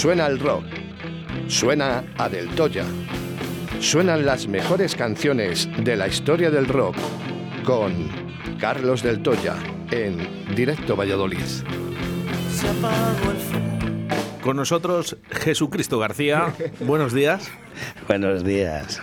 [0.00, 0.64] Suena el rock.
[1.46, 2.86] Suena a Del Toya.
[3.80, 6.96] Suenan las mejores canciones de la historia del rock
[7.66, 8.08] con
[8.58, 9.56] Carlos Del Toya
[9.90, 11.44] en Directo Valladolid.
[14.40, 16.54] Con nosotros Jesucristo García.
[16.80, 17.50] Buenos días.
[18.08, 19.00] Buenos días.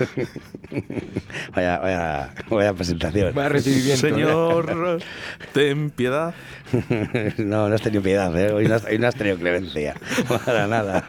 [1.56, 3.34] Vaya, vaya, vaya presentación.
[3.34, 4.08] Vaya recibimiento.
[4.08, 4.12] ¿eh?
[4.12, 5.00] Señor,
[5.54, 6.34] ten piedad.
[7.38, 8.52] No, no has tenido piedad, ¿eh?
[8.52, 9.96] Hoy no has, hoy no has tenido clemencia.
[10.46, 11.06] Para nada.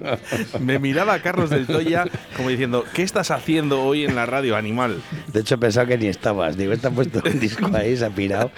[0.60, 2.06] Me miraba Carlos del Toya
[2.36, 5.00] como diciendo, ¿qué estás haciendo hoy en la radio, animal?
[5.32, 6.56] De hecho, he pensado que ni estabas.
[6.56, 8.50] Digo, está puesto un disco ahí, se ha pirado.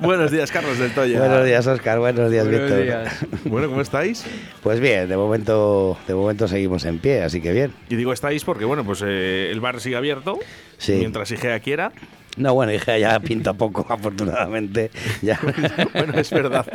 [0.00, 1.18] Buenos días, Carlos del Toya.
[1.18, 1.98] Buenos días, Oscar.
[1.98, 2.84] Buenos días, Buenos Víctor.
[2.84, 3.26] días.
[3.44, 4.24] Bueno, ¿cómo estáis?
[4.62, 7.72] Pues bien, de momento, de momento seguimos en pie, así que bien.
[7.88, 10.38] Y digo estáis porque, bueno, pues eh, el bar sigue abierto.
[10.78, 10.92] Sí.
[10.92, 11.92] Mientras Igea quiera.
[12.36, 14.90] No, bueno, hija, ya pinta poco, afortunadamente.
[15.22, 15.40] Ya.
[15.94, 16.66] Bueno, es verdad.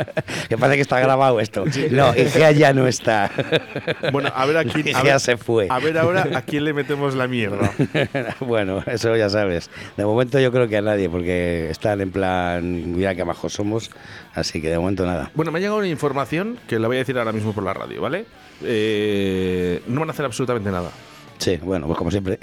[0.50, 1.66] que parece que está grabado esto.
[1.92, 3.30] No, Igea ya no está.
[4.12, 4.88] Bueno, a ver a quién.
[4.88, 5.68] a Igea ver- se fue.
[5.70, 7.72] A ver ahora a quién le metemos la mierda.
[8.40, 9.70] bueno, eso ya sabes.
[9.98, 13.92] De momento yo creo que a nadie, porque están en plan, mira qué majos somos,
[14.34, 15.30] así que de momento nada.
[15.36, 17.74] Bueno, me ha llegado una información que la voy a decir ahora mismo por la
[17.76, 18.26] radio, ¿vale?
[18.64, 20.90] Eh, no van a hacer absolutamente nada.
[21.42, 22.38] Sí, bueno, pues como siempre.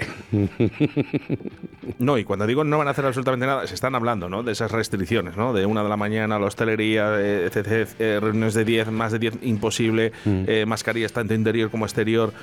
[1.99, 4.43] No, y cuando digo no van a hacer absolutamente nada, se están hablando, ¿no?
[4.43, 5.53] De esas restricciones, ¿no?
[5.53, 9.19] De una de la mañana, la hostelería, eh, etc, eh, reuniones de 10, más de
[9.19, 12.33] 10, imposible, eh, mascarillas tanto interior como exterior.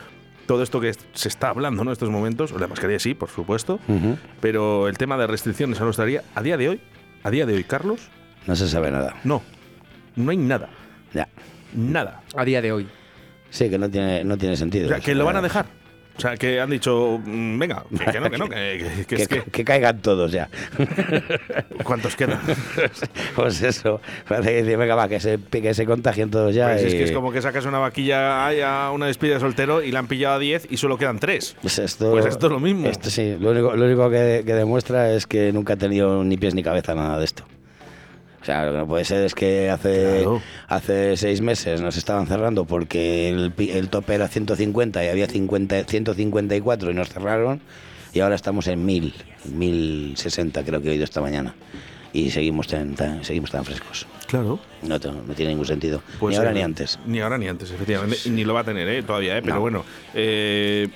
[0.46, 1.90] Todo esto que se está hablando, ¿no?
[1.90, 3.78] En estos momentos, la mascarilla sí, por supuesto,
[4.40, 6.80] pero el tema de restricciones a la hostelería, a día de hoy,
[7.22, 8.08] a día de hoy, Carlos,
[8.46, 9.14] No se sabe nada.
[9.24, 9.42] no,
[10.14, 10.70] no hay nada,
[11.12, 11.28] Ya.
[11.74, 12.22] nada.
[12.34, 12.86] A día de hoy.
[13.50, 14.86] Sí, que no tiene, no tiene sentido.
[14.86, 15.66] O sea, que lo van a dejar.
[16.16, 19.64] O sea, que han dicho, mm, venga, que, que no, que no, que, es que...
[19.64, 20.48] caigan todos ya.
[21.84, 22.40] ¿Cuántos quedan?
[23.36, 24.00] pues eso.
[24.26, 26.68] Parece que dice, venga, va, que se, que se contagien todos ya.
[26.68, 29.92] Pues es que es como que sacas una vaquilla a una despedida de soltero y
[29.92, 31.56] la han pillado a 10 y solo quedan 3.
[31.60, 32.88] Pues esto, Pues esto es lo mismo.
[32.88, 36.36] Esto sí, lo único, lo único que, que demuestra es que nunca ha tenido ni
[36.36, 37.44] pies ni cabeza nada de esto.
[38.46, 40.40] O sea, lo que no puede ser es que hace, Claro.
[40.68, 45.82] hace seis meses nos estaban cerrando porque el, el tope era 150 y había 50,
[45.82, 47.60] 154 y nos cerraron
[48.12, 49.14] y ahora estamos en 1000,
[49.52, 51.56] 1060 creo que he oído esta mañana.
[52.12, 54.06] Y seguimos tan, tan- seguimos tan frescos.
[54.28, 54.60] Claro.
[54.82, 56.00] No, tiene ningún sentido.
[56.20, 56.98] Pues, ni ahora eh, ni antes.
[57.04, 58.30] Ni ahora ni antes, efectivamente.
[58.30, 59.02] Ni lo va a tener ¿eh?
[59.02, 59.42] todavía, ¿eh?
[59.42, 59.60] pero No.
[59.60, 59.84] bueno.
[60.14, 60.88] eh,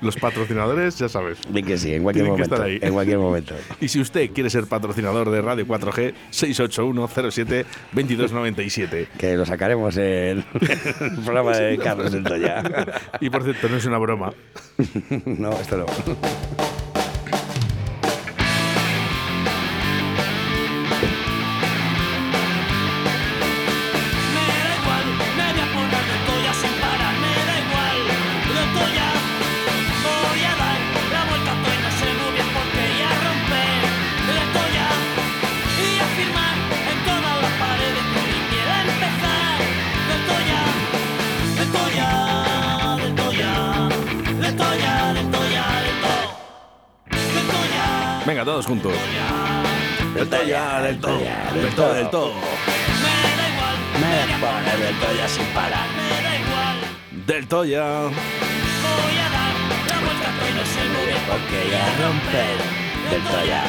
[0.00, 1.38] Los patrocinadores, ya sabes.
[1.48, 2.54] Di que sí, en cualquier que momento.
[2.54, 2.78] estar ahí.
[2.80, 3.54] En cualquier momento.
[3.80, 9.06] Y si usted quiere ser patrocinador de Radio 4G, 681-07-2297.
[9.18, 10.44] Que lo sacaremos en
[11.00, 12.24] el programa de Carlos del
[13.20, 14.32] Y por cierto, no es una broma.
[15.26, 16.71] No, esto no.
[48.62, 48.92] Todos juntos.
[50.14, 52.32] Del Toya, del Toya, Del todo, del todo.
[52.34, 55.86] Me da igual, Me a del Toya sin parar.
[55.96, 56.76] me da igual.
[57.26, 57.84] Del Toya.
[57.84, 59.54] Voy a dar
[59.88, 62.56] la vuelta a todo y no sé muy bien por qué y a romper
[63.10, 63.62] Del Toya.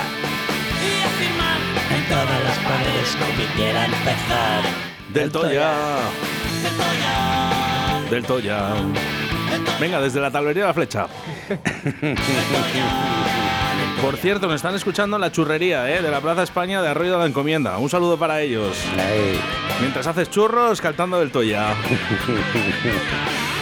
[0.83, 1.59] y a firmar
[1.95, 4.61] en todas las paredes como quiera empezar.
[5.13, 5.71] Del Toya.
[6.63, 8.59] De Toya, Del Toya.
[9.79, 11.07] Venga, desde la tablería de la flecha.
[14.01, 16.01] Por cierto, nos están escuchando en la churrería ¿eh?
[16.01, 17.77] de la Plaza España de Arroyo de la Encomienda.
[17.77, 18.77] Un saludo para ellos.
[19.79, 21.73] Mientras haces churros, cantando del Toya.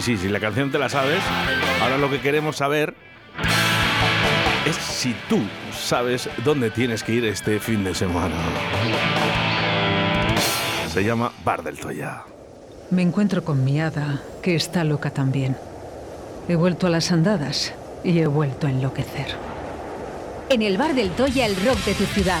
[0.00, 1.22] sí, sí, sí, la canción te la sabes.
[1.80, 2.94] Ahora lo que queremos saber
[4.66, 5.40] es si tú
[5.72, 8.34] sabes dónde tienes que ir este fin de semana.
[10.88, 12.22] Se llama Bar del Toya.
[12.90, 15.56] Me encuentro con mi hada, que está loca también.
[16.48, 19.28] He vuelto a las andadas y he vuelto a enloquecer.
[20.50, 22.40] En el bar del Toya, el rock de tu ciudad.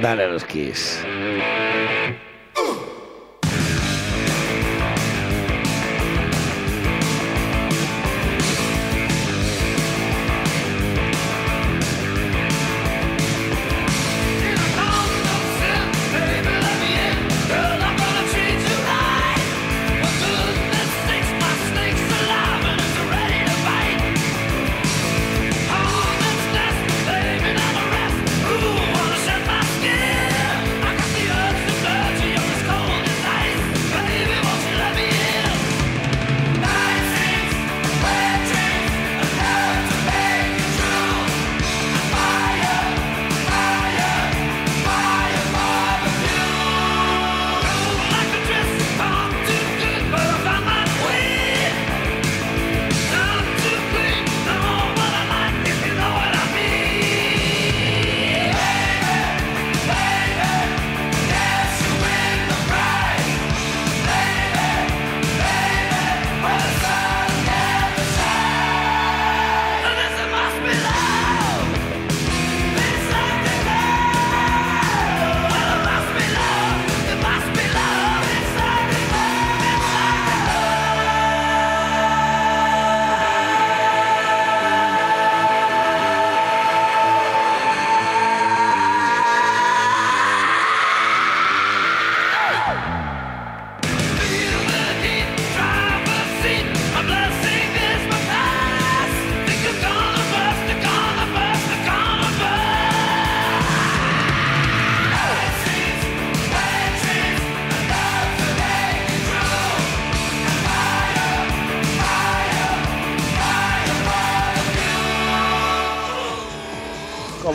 [0.00, 1.05] Dale los Kiss.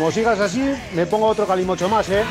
[0.02, 2.24] Como sigas así, me pongo otro calimocho más, ¿eh?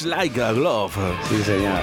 [0.00, 0.92] Fits like a glove.
[1.28, 1.78] Sí, señor.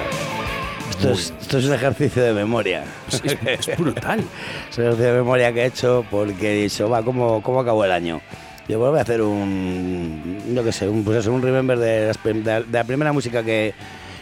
[0.90, 2.82] Esto es, esto es un ejercicio de memoria.
[3.06, 4.18] Es, es- es brutal.
[4.70, 7.84] Es un ejercicio de memoria que he hecho porque he dicho, va, ¿cómo, cómo acabó
[7.84, 8.20] el año?
[8.68, 12.20] Yo voy a hacer un, yo qué sé, un, pues eso, un remember de, las
[12.24, 13.72] de la- de la primera música que,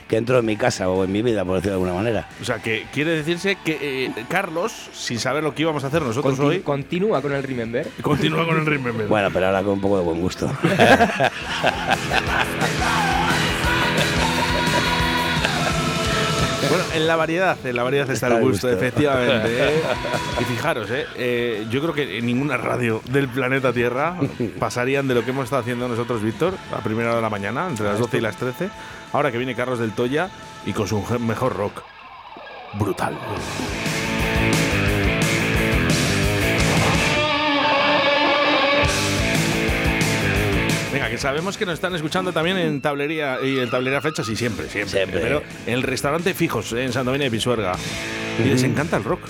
[0.07, 2.29] que entró en mi casa o en mi vida, por decirlo de alguna manera.
[2.43, 6.03] O sea, que quiere decirse que eh, Carlos, sin saber lo que íbamos a hacer
[6.03, 7.89] nosotros Conti- hoy, Continúa con el Remember.
[8.03, 9.07] continúa con el Remember.
[9.07, 10.51] Bueno, pero ahora con un poco de buen gusto.
[16.69, 19.69] Bueno, en la variedad, en la variedad está, el gusto, efectivamente.
[19.69, 19.83] ¿eh?
[20.41, 21.07] Y fijaros, ¿eh?
[21.17, 24.17] Eh, yo creo que en ninguna radio del planeta Tierra
[24.59, 27.69] pasarían de lo que hemos estado haciendo nosotros, Víctor, a primera hora de la mañana,
[27.69, 28.69] entre las 12 y las 13.
[29.13, 30.29] Ahora que viene Carlos del Toya
[30.65, 31.83] y con su mejor rock.
[32.75, 33.17] Brutal.
[40.97, 44.35] Venga, que sabemos que nos están escuchando también en tablería y en tablería fechas y
[44.35, 44.97] siempre, siempre.
[44.97, 45.21] Siempre.
[45.21, 47.75] Pero en el restaurante Fijos, en Sandomenia de Pisuerga.
[48.43, 49.21] Y les encanta el rock.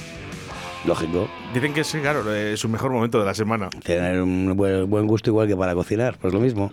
[0.85, 1.28] Lógico.
[1.52, 3.68] Dicen que es, claro, es su mejor momento de la semana.
[3.82, 6.70] Tener un buen, buen gusto igual que para cocinar, pues lo mismo.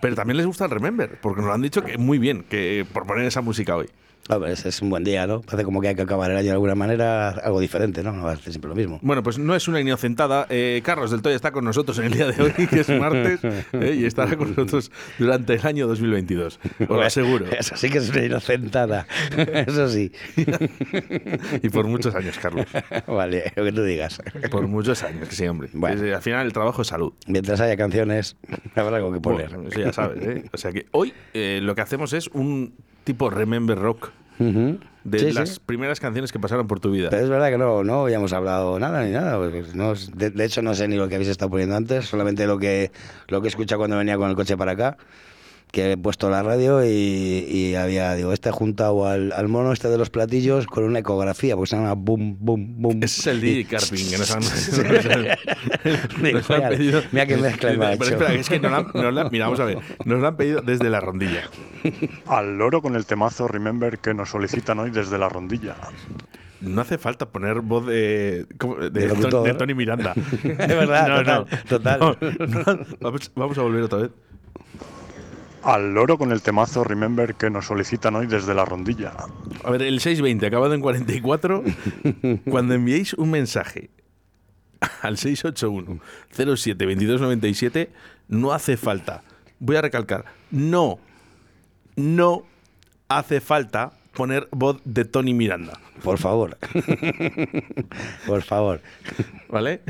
[0.00, 2.86] Pero también les gusta el Remember, porque nos lo han dicho que muy bien, que
[2.92, 3.88] por poner esa música hoy.
[4.48, 5.40] Ese es un buen día, ¿no?
[5.40, 8.12] Parece como que hay que acabar el año de alguna manera algo diferente, ¿no?
[8.12, 8.98] No va a ser siempre lo mismo.
[9.02, 10.46] Bueno, pues no es una inocentada.
[10.50, 13.40] Eh, Carlos del Toya está con nosotros en el día de hoy, que es martes,
[13.72, 16.58] eh, y estará con nosotros durante el año 2022.
[16.80, 17.46] Os lo aseguro.
[17.46, 19.06] Eso sí que es una inocentada.
[19.36, 20.10] Eso sí.
[21.62, 22.66] y por muchos años, Carlos.
[23.06, 24.20] vale, lo que tú digas.
[24.50, 25.68] Por muchos años, sí, hombre.
[25.72, 26.16] Bueno.
[26.16, 27.12] Al final el trabajo es salud.
[27.28, 28.36] Mientras haya canciones,
[28.74, 29.50] habrá algo que poner.
[29.50, 30.44] Bueno, eso ya sabes, ¿eh?
[30.52, 32.74] O sea que hoy eh, lo que hacemos es un
[33.06, 34.10] tipo Remember Rock
[34.40, 34.78] Ujú.
[35.04, 35.60] de Sí, las sí.
[35.64, 37.08] primeras canciones que pasaron por tu vida.
[37.08, 39.38] Pero es verdad que no, no habíamos hablado nada ni nada.
[39.38, 42.46] pues, no, de, de hecho, no sé ni lo que habéis estado poniendo antes, solamente
[42.46, 42.90] lo que,
[43.28, 44.96] lo que he escuchado cuando venía con el coche para acá,
[45.76, 49.90] que he puesto la radio y, y había, digo, este juntado al, al mono este
[49.90, 53.02] de los platillos con una ecografía, porque se llama Boom, Boom, Boom.
[53.02, 55.22] Ese es el DJ Carping, que nos han, nos han
[56.22, 57.02] mira, pedido.
[57.12, 59.60] mira qué mezcla me ha Pero espera, que es que nos la nos mira, vamos
[59.60, 59.78] a ver.
[60.06, 61.42] Nos lo han pedido desde la rondilla.
[62.26, 65.76] Al loro con el temazo Remember que nos solicitan hoy desde la rondilla.
[66.62, 68.46] No hace falta poner voz de,
[68.90, 70.14] de, De Tony Miranda.
[70.42, 72.00] Es verdad, total, total.
[72.00, 72.86] No, no.
[72.98, 74.10] Vamos, vamos a volver otra vez.
[75.66, 79.12] Al loro con el temazo Remember que nos solicitan hoy desde la rondilla.
[79.64, 81.64] A ver, el 620 acabado en 44,
[82.48, 83.90] cuando enviéis un mensaje
[85.02, 87.90] al 681 07 2297,
[88.28, 89.24] no hace falta.
[89.58, 91.00] Voy a recalcar, no,
[91.96, 92.44] no
[93.08, 96.56] hace falta poner voz de Tony Miranda, Por favor.
[98.26, 98.80] Por favor.
[99.48, 99.82] ¿vale?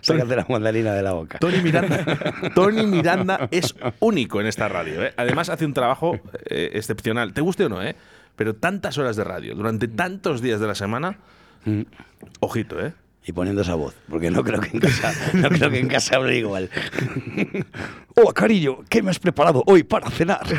[0.00, 1.38] Sácate la mandarina de la boca.
[1.38, 2.04] Tony Miranda,
[2.54, 5.04] Tony Miranda es único en esta radio.
[5.04, 5.12] ¿eh?
[5.16, 7.34] Además hace un trabajo eh, excepcional.
[7.34, 7.82] ¿Te guste o no?
[7.82, 7.96] ¿eh?
[8.36, 11.18] Pero tantas horas de radio durante tantos días de la semana,
[12.40, 12.92] ojito, ¿eh?
[13.26, 16.16] Y poniendo esa voz, porque no creo que en casa, no creo que en casa
[16.16, 16.68] hable igual.
[18.16, 20.40] Hola, cariño, ¿qué me has preparado hoy para cenar?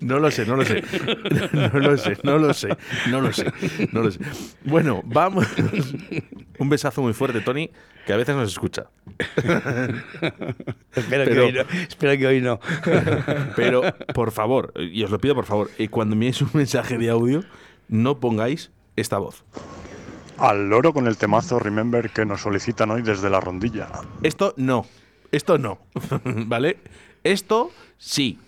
[0.00, 0.82] No lo sé, no lo sé.
[1.52, 2.68] No lo sé, no lo sé,
[3.08, 3.52] no lo sé,
[3.92, 4.20] no lo sé.
[4.64, 5.46] Bueno, vamos.
[6.58, 7.70] Un besazo muy fuerte, Tony,
[8.06, 8.86] que a veces nos escucha.
[10.94, 12.60] espero, que hoy no, espero que hoy no.
[13.56, 17.08] Pero, por favor, y os lo pido por favor, eh, cuando enviéis un mensaje de
[17.08, 17.44] audio,
[17.88, 19.44] no pongáis esta voz.
[20.40, 23.88] Al loro con el temazo Remember que nos solicitan hoy desde la rondilla.
[24.22, 24.86] Esto no.
[25.30, 25.78] Esto no.
[26.24, 26.78] ¿Vale?
[27.22, 28.38] Esto sí.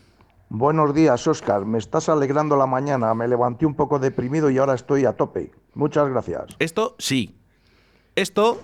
[0.49, 1.65] Buenos días, Oscar.
[1.67, 3.13] Me estás alegrando la mañana.
[3.15, 5.51] Me levanté un poco deprimido y ahora estoy a tope.
[5.75, 6.57] Muchas gracias.
[6.59, 7.37] Esto sí.
[8.15, 8.61] Esto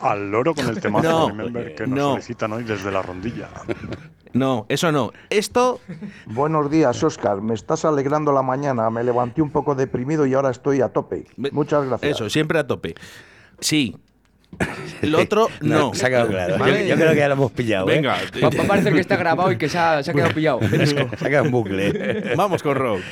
[0.00, 2.10] Al loro con el temazo No, Remember que nos no.
[2.12, 3.48] solicitan hoy desde la rondilla.
[4.32, 5.12] no, eso no.
[5.30, 5.80] Esto
[6.26, 7.40] Buenos días, Oscar.
[7.40, 8.90] Me estás alegrando la mañana.
[8.90, 11.26] Me levanté un poco deprimido y ahora estoy a tope.
[11.36, 12.12] Muchas gracias.
[12.16, 12.94] Eso, siempre a tope.
[13.60, 13.96] Sí.
[15.02, 15.92] Lo otro, no.
[15.92, 16.54] Se ha quedado claro.
[16.54, 16.88] Yo- ¿Vale?
[16.88, 17.88] Yo, creo que ya lo hemos pillado.
[17.90, 17.96] ¿eh?
[17.96, 20.60] Venga, va a parecer que está grabado y que se ha, se ha quedado pillado.
[20.60, 22.34] Se ha quedado en bucle.
[22.34, 23.02] vamos con Rock.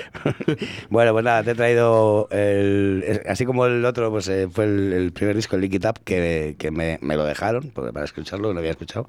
[0.88, 4.92] Bueno, pues nada, te he traído el, así como el otro, pues eh, fue el,
[4.94, 8.54] el primer disco, el Lick It Up, que, que me, me lo dejaron para escucharlo,
[8.54, 9.06] no había escuchado.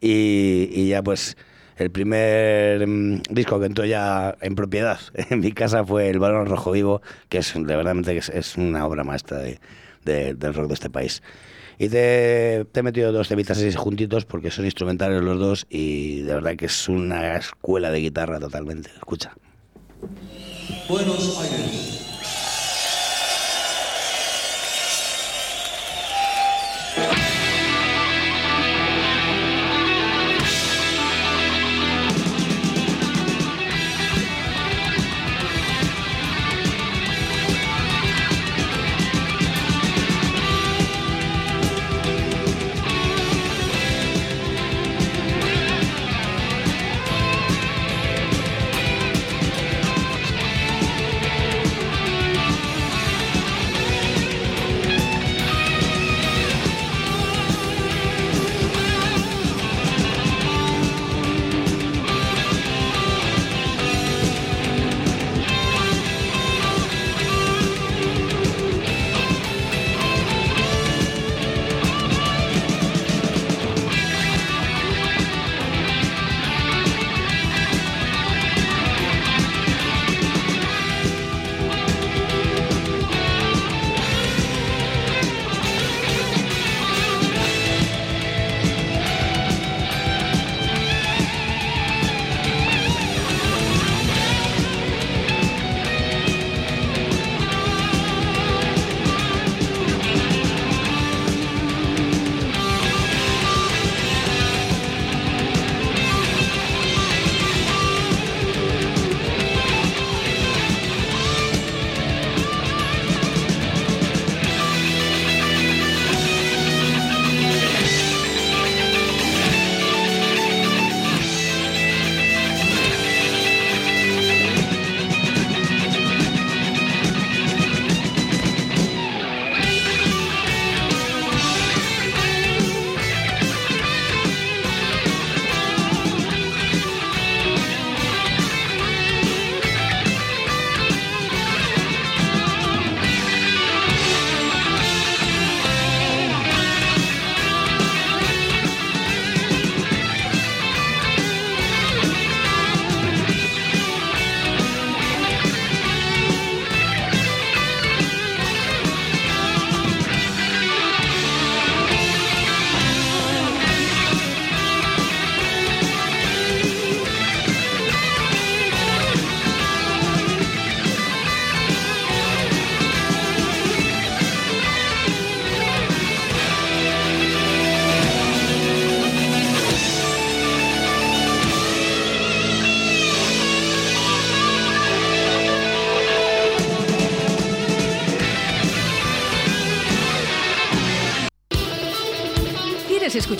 [0.00, 1.36] Y, y ya pues
[1.78, 4.98] el primer mm, disco que entró ya en propiedad
[5.30, 8.56] en mi casa fue El Balón Rojo Vivo, que es de verdad que es, es
[8.56, 9.58] una obra maestra de-
[10.04, 11.22] de- del rock de este país.
[11.78, 16.22] Y te, te he metido dos temitas así juntitos porque son instrumentales los dos y
[16.22, 18.88] de verdad que es una escuela de guitarra totalmente.
[18.96, 19.34] Escucha.
[20.88, 22.05] Buenos Aires.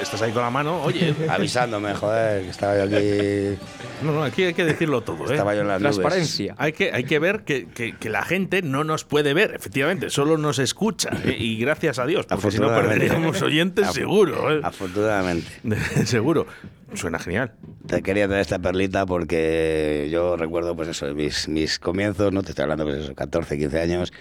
[0.00, 0.82] Estás ahí con la mano.
[0.82, 3.58] Oye, Avisándome, joder, que estaba yo aquí.
[4.02, 5.24] no, no, aquí hay que decirlo todo.
[5.28, 5.32] ¿eh?
[5.32, 6.54] Estaba yo en las Transparencia.
[6.58, 10.10] Hay que, hay que ver que, que- que la gente no nos puede ver, efectivamente,
[10.10, 11.10] solo nos escucha.
[11.24, 11.36] ¿eh?
[11.38, 13.06] Y gracias a Dios, porque si no Afortunadamente.
[13.08, 14.56] perderíamos oyentes seguro.
[14.56, 14.60] ¿eh?
[14.62, 15.48] Afortunadamente.
[16.06, 16.46] seguro.
[16.94, 17.52] Suena genial.
[17.86, 22.42] Te quería traer esta perlita porque yo recuerdo, pues eso, mis, mis comienzos, ¿no?
[22.42, 24.12] Te estoy hablando, pues eso, 14, 15 años.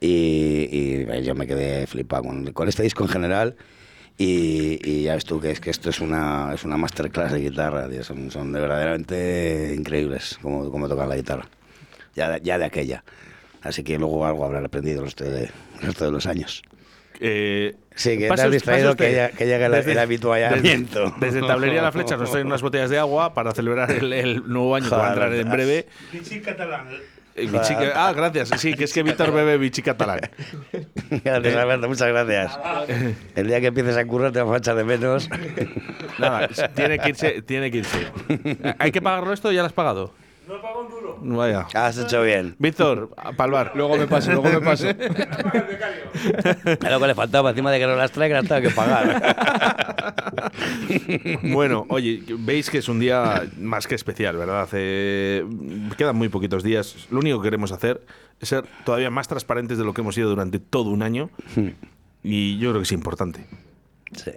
[0.00, 0.68] Y,
[1.08, 3.54] y, yo me quedé flipado con, con este disco en general.
[4.18, 7.40] Y, y ya ves tú que es que esto es una, es una masterclass de
[7.40, 8.04] guitarra, tío.
[8.04, 11.46] Son, son de verdaderamente increíbles como, como tocan la guitarra.
[12.14, 13.02] Ya, de- ya de aquella.
[13.62, 16.62] Así que luego algo habrán aprendido el resto de, el resto de los años.
[17.20, 21.04] Eh, Sí, que te pase has distraído que ya- que llegue el- el habituallamiento.
[21.20, 24.42] Desde, desde Tablería La Flecha nos traen unas botellas de agua para celebrar el, el
[24.48, 25.78] nuevo año que va a entrar en breve.
[25.78, 25.86] Eh,
[27.34, 28.50] Vichy que- ah, gracias.
[28.60, 30.20] Sí, que es que Víctor bebe Vichy catalán.
[31.24, 32.58] Gracias, Alberto, muchas gracias.
[33.34, 35.28] El día que empieces a currar te vamos a echar de menos.
[36.18, 37.42] Nada, tiene que irse.
[37.42, 38.06] Tiene que irse.
[38.78, 39.50] ¿Hay que pagarlo esto?
[39.52, 40.12] ¿Ya lo has pagado?
[40.52, 41.16] No he pagado un duro.
[41.18, 41.66] Vaya.
[41.72, 42.54] Has hecho bien.
[42.58, 43.72] Víctor, palvar.
[43.74, 44.86] Luego me paso, luego me paso.
[46.90, 49.34] Lo que le faltaba, encima de que no las las tengo que pagar.
[51.42, 54.68] Bueno, oye, veis que es un día más que especial, ¿verdad?
[54.72, 55.42] Eh,
[55.96, 57.06] quedan muy poquitos días.
[57.10, 58.02] Lo único que queremos hacer
[58.38, 61.30] es ser todavía más transparentes de lo que hemos sido durante todo un año.
[62.22, 63.46] Y yo creo que es importante.
[64.12, 64.32] Sí,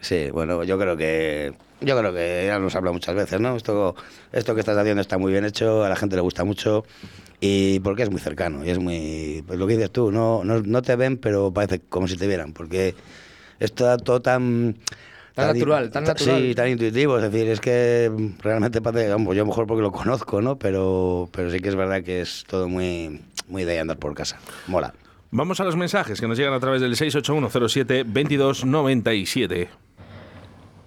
[0.00, 3.56] sí, bueno, yo creo que yo creo que ya nos habla muchas veces, ¿no?
[3.56, 3.94] Esto,
[4.32, 6.84] esto que estás haciendo está muy bien hecho, a la gente le gusta mucho
[7.40, 10.60] y porque es muy cercano y es muy, pues lo que dices tú, no, no,
[10.60, 12.94] no te ven, pero parece como si te vieran, porque
[13.58, 14.76] está todo tan
[15.34, 16.40] Tan natural, tan natural.
[16.40, 18.10] Sí, tan intuitivo, es decir, es que
[18.42, 20.58] realmente parece, vamos, yo mejor porque lo conozco, ¿no?
[20.58, 24.40] Pero, pero sí que es verdad que es todo muy, muy de andar por casa.
[24.66, 24.92] Mola.
[25.30, 29.68] Vamos a los mensajes que nos llegan a través del 68107-2297.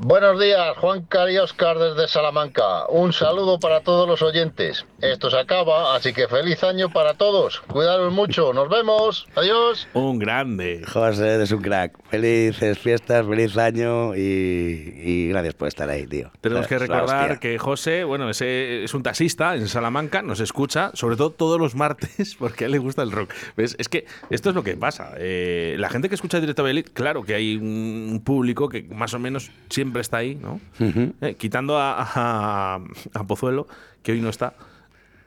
[0.06, 2.88] Buenos días, Juan Cari Oscar desde Salamanca.
[2.90, 4.86] Un saludo para todos los oyentes.
[5.00, 7.62] Esto se acaba, así que feliz año para todos.
[7.68, 9.26] Cuidaros mucho, nos vemos.
[9.34, 9.88] Adiós.
[9.94, 10.84] Un grande.
[10.86, 11.98] José, eres un crack.
[12.10, 16.32] Felices fiestas, feliz año y, y gracias por estar ahí, tío.
[16.42, 21.16] Tenemos que recordar que José, bueno, ese es un taxista en Salamanca, nos escucha, sobre
[21.16, 23.34] todo todos los martes, porque a él le gusta el rock.
[23.56, 23.78] ¿Ves?
[23.80, 25.14] Es que esto es lo que pasa.
[25.18, 29.20] Eh, la gente que escucha Directo Belit, claro que hay un público que más o
[29.20, 30.60] menos siempre está ahí, ¿no?
[30.80, 31.14] Ujú.
[31.22, 32.80] Eh, quitando a, a-
[33.14, 33.68] a Pozuelo,
[34.02, 34.54] que hoy no está.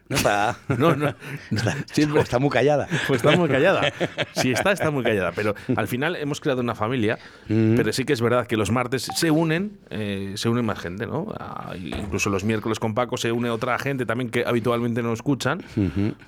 [0.09, 0.57] No está.
[0.79, 1.13] No, no.
[1.93, 2.87] Siempre está muy callada.
[3.09, 3.93] Pues está muy callada.
[4.35, 5.33] Si está, está muy callada.
[5.33, 7.19] Pero al final hemos creado una familia.
[7.49, 11.07] Pero sí que es verdad que los martes se unen, eh, se unen más gente,
[11.07, 11.27] ¿no?
[11.41, 15.63] Ah, incluso los miércoles con Paco se une otra gente también que habitualmente no escuchan.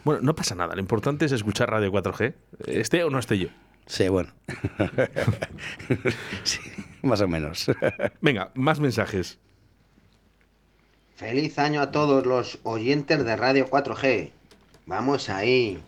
[0.05, 0.75] Bueno, no pasa nada.
[0.75, 2.35] Lo importante es escuchar Radio 4G.
[2.67, 3.49] Esté o no esté yo.
[3.89, 4.31] Sí, bueno.
[6.45, 6.61] sí,
[7.03, 7.67] más o menos.
[8.21, 9.39] Venga, más mensajes.
[11.17, 14.31] Feliz año a todos los oyentes de Radio 4G.
[14.87, 15.83] Vamos ahí.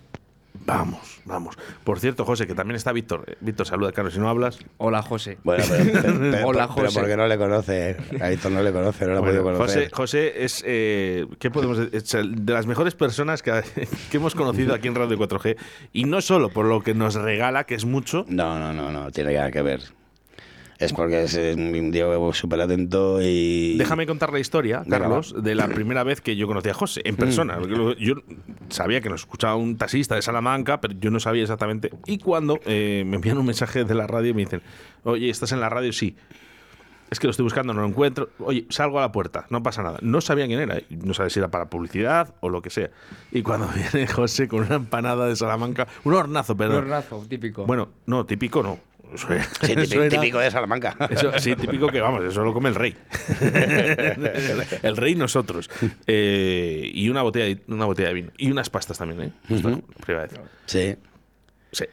[0.67, 1.57] Vamos, vamos.
[1.85, 3.25] Por cierto, José, que también está Víctor.
[3.27, 4.59] Eh, Víctor, saluda, Carlos, si no hablas.
[4.77, 5.39] Hola, José.
[5.43, 7.01] Bueno, pero, pero- pero- Hola, pero José.
[7.01, 7.97] porque no le conoce.
[8.21, 9.91] A Víctor no le conoce, no lo ha Bueno, podido José, conocer.
[9.93, 12.25] José es, eh, ¿qué podemos decir?
[12.31, 13.53] De las mejores personas que,
[14.11, 15.57] que hemos conocido aquí en Radio 4G.
[15.93, 18.25] Y no solo por lo que nos regala, que es mucho.
[18.29, 19.81] No, no, no, no, tiene nada que ver.
[20.81, 23.77] Es porque es un tío súper atento y.
[23.77, 27.17] Déjame contar la historia, Carlos, de la primera vez que yo conocí a José, en
[27.17, 27.59] persona.
[27.59, 28.15] Lo- Yo
[28.71, 31.91] sabía que nos escuchaba un taxista de Salamanca, pero yo no sabía exactamente.
[32.07, 34.63] Y cuando eh, me envían un mensaje de la radio y me dicen,
[35.05, 35.93] oye, ¿estás en la radio?
[35.93, 36.17] Sí.
[37.11, 38.31] Es que lo estoy buscando, no lo encuentro.
[38.39, 39.99] Oye, salgo a la puerta, no pasa nada.
[40.01, 40.85] No sabía quién era, ¿eh?
[40.91, 42.89] no sabía si era para publicidad o lo que sea.
[43.33, 46.77] Y cuando viene José con una empanada de Salamanca, un hornazo, Un perdón.
[46.79, 47.67] hornazo, típico.
[47.67, 48.79] Bueno, no, típico no.
[49.63, 49.75] Sí,
[50.09, 50.97] típico, de Salamanca.
[51.11, 52.97] eso, sí, típico que vamos, eso lo come el rey.
[54.83, 55.71] el rey nosotros.
[56.07, 58.31] Eh, y una botella, de, una botella de vino.
[58.37, 59.33] Y unas pastas también, ¿eh?
[60.05, 60.33] Primera vez.
[60.67, 60.97] Sí.
[61.73, 61.85] Sí.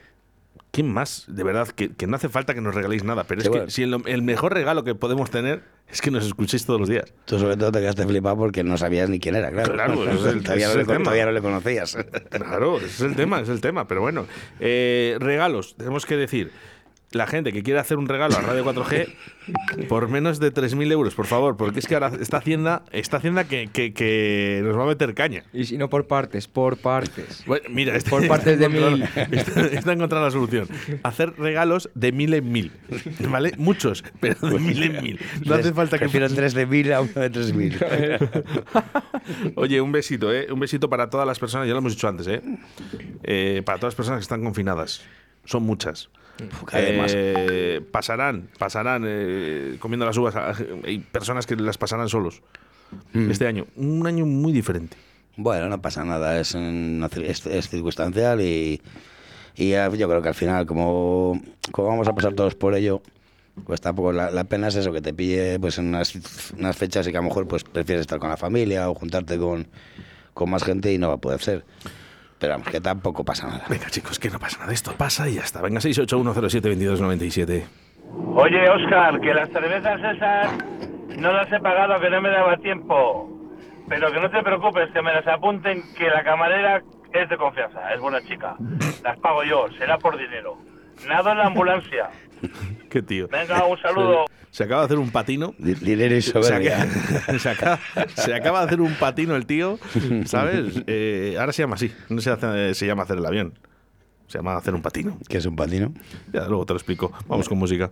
[0.72, 1.26] ¿Quién más?
[1.28, 3.72] De verdad, que, que no hace falta que nos regaléis nada, pero Sí, es que
[3.72, 7.14] si el, el mejor regalo que podemos tener es que nos escuchéis todos los días.
[7.26, 9.74] Tú sobre todo te quedaste flipado porque no sabías ni quién era, claro.
[9.74, 11.04] Claro, es el- todavía, no le, tema.
[11.06, 11.98] todavía no le conocías.
[12.30, 13.88] Claro, ese es el tema, es el tema.
[13.88, 14.28] Pero bueno,
[14.60, 16.52] Eh, regalos, tenemos que decir.
[17.12, 19.08] La gente que quiere hacer un regalo a Radio 4G
[19.88, 23.46] por menos de 3.000 euros, por favor, porque es que ahora esta hacienda, esta hacienda
[23.46, 25.44] que, que- que nos va a meter caña.
[25.54, 27.44] Y si no por partes, por partes.
[27.48, 29.04] Bueno, mira, este- Por partes de mil.
[29.32, 30.68] Está, está encontrada la solución.
[31.04, 32.72] Hacer regalos de mil en mil.
[33.30, 33.54] ¿Vale?
[33.58, 35.20] Muchos, pero de mil en mil.
[35.46, 36.08] No hace falta que.
[36.08, 37.78] Prefiero tres de mil a uno de tres mil.
[39.56, 40.48] Oye, un besito, ¿eh?
[40.52, 42.42] Un besito para todas las personas, ya lo hemos dicho antes, ¿eh?
[43.24, 45.04] Eh, para todas las personas que están confinadas.
[45.46, 46.10] Son muchas.
[46.72, 47.12] Además.
[47.16, 50.36] Eh, pasarán, pasarán eh, comiendo las uvas.
[50.86, 52.42] Hay personas que las pasarán solos.
[53.14, 53.32] Mm.
[53.32, 53.66] Este año.
[53.76, 54.98] Un año muy diferente.
[55.36, 56.58] Bueno, no pasa nada, es,
[57.70, 58.82] circunstancial y,
[59.56, 61.40] yo creo que al final, como,
[61.72, 63.04] como vamos a pasar todos por ello,
[63.66, 66.16] pues tampoco la, la pena es eso, que te pille pues en unas,
[66.58, 69.38] unas fechas y que a lo mejor pues prefieres estar con la familia o juntarte
[69.38, 69.68] con,
[70.34, 71.64] con más gente y no va a poder ser.
[72.40, 73.64] Pero vamos, que tampoco pasa nada.
[73.70, 74.74] Venga, chicos, que no pasa nada.
[74.74, 75.62] Esto pasa y ya está.
[75.62, 77.64] Venga, 681072297.
[78.36, 80.52] Oye, Oscar, que las cervezas esas
[81.18, 83.30] no las he pagado, que no me daba tiempo.
[83.90, 87.94] Pero que no te preocupes, que me las apunten, que la camarera es de confianza,
[87.94, 88.56] es buena chica.
[89.04, 90.58] Las pago yo, será por dinero.
[91.08, 92.10] Nado en la ambulancia.
[92.90, 93.28] Qué tío.
[93.30, 94.26] Venga, un saludo.
[94.58, 95.54] Se acaba de hacer un patino.
[96.24, 96.88] Se acaba,
[97.40, 97.80] se acaba-
[98.16, 99.78] se acaba de hacer un patino el tío,
[100.26, 100.82] ¿sabes?
[100.88, 101.92] Eh, ahora se llama así.
[102.10, 103.54] No se, hace- se llama hacer el avión.
[104.26, 105.20] Se llama hacer un patino.
[105.30, 105.94] ¿Qué es un patino?
[106.34, 107.14] Ya, luego te lo explico.
[107.28, 107.92] Vamos con música.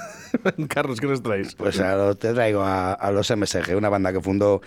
[0.68, 1.54] Carlos, ¿qué nos traes?
[1.54, 1.76] Pues
[2.18, 4.62] te traigo a, a los MSG, una banda que fundó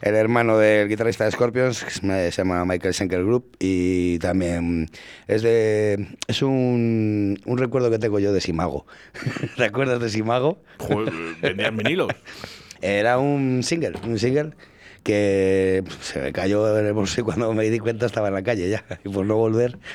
[0.00, 4.88] el hermano del guitarrista de Scorpions, que se llama Michael Schenker Group, y también
[5.26, 8.86] es de es un, un recuerdo que tengo yo de Simago.
[9.56, 10.58] ¿Te acuerdas de Simago?
[10.78, 12.08] Joder, vendían vinilos.
[12.82, 14.52] Era un single, un single
[15.02, 18.34] que pues, se me cayó en el bolso y cuando me di cuenta estaba en
[18.34, 19.78] la calle ya, y por no volver.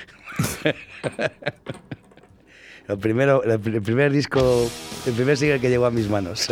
[3.02, 4.70] Primero, el pr- el primer disco,
[5.08, 6.48] el primer single que llegó a mis manos.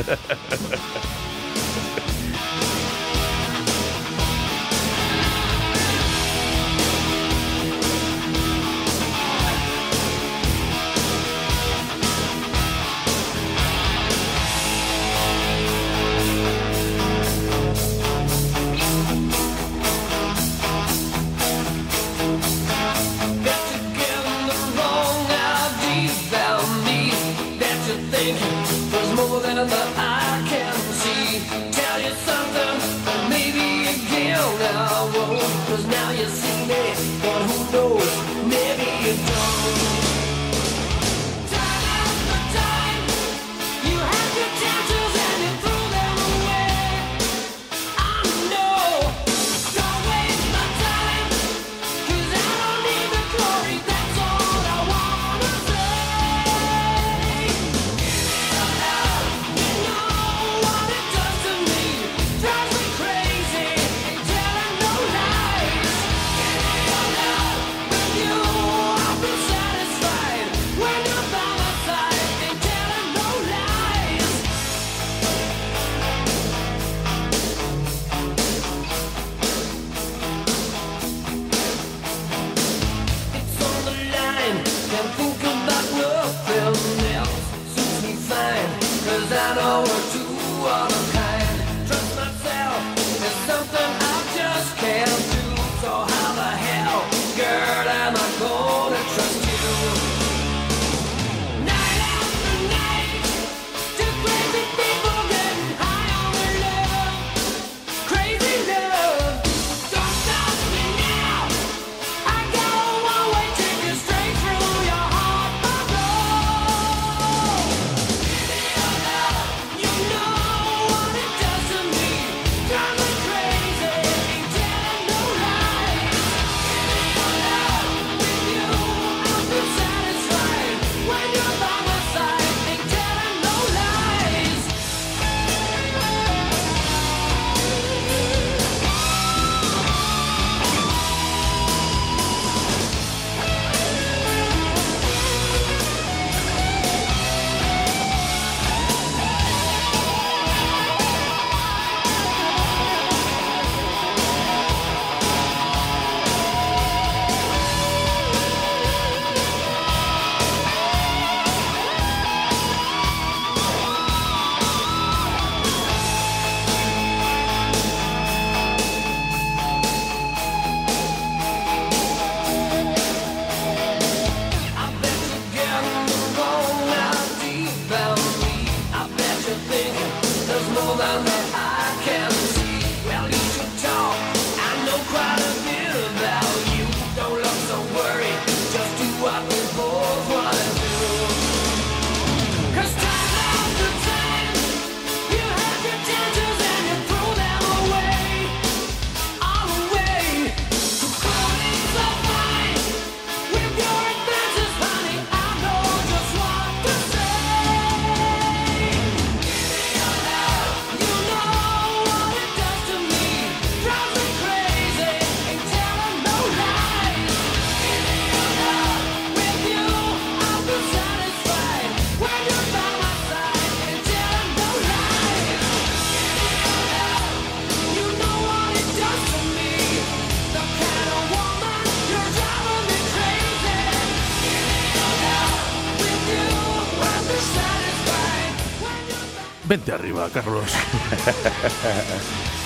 [240.29, 240.65] Carlos.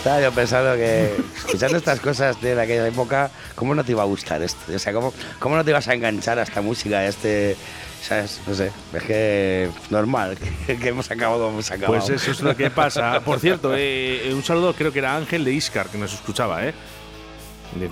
[0.00, 4.06] Estaba yo pensando que, escuchando estas cosas de aquella época, ¿cómo no te iba a
[4.06, 4.74] gustar esto?
[4.74, 7.54] O sea, ¿cómo, cómo no te ibas a enganchar a esta música, a este.
[8.00, 8.40] ¿Sabes?
[8.46, 8.72] No sé.
[8.94, 9.68] Es que.
[9.90, 11.98] Normal, que, hemos acabado como hemos acabado.
[11.98, 13.20] Pues eso es lo que pasa.
[13.20, 16.72] Por cierto, eh, un saludo, creo que era Ángel de Iscar que nos escuchaba, ¿eh?